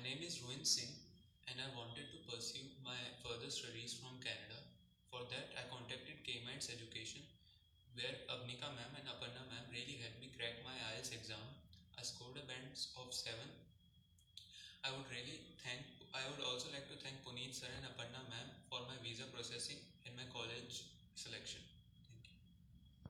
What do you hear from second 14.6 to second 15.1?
I would